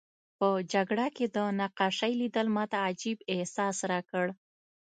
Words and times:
په 0.39 0.47
جګړه 0.73 1.07
کې 1.15 1.25
د 1.35 1.37
نقاشۍ 1.59 2.11
لیدل 2.21 2.47
ماته 2.55 2.77
عجیب 2.89 3.17
احساس 3.33 3.77
راکړ 3.91 4.25